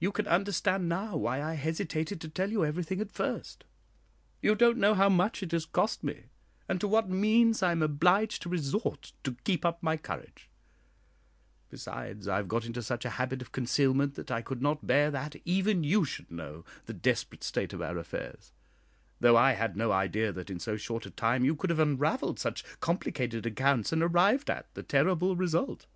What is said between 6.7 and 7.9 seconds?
to what means I am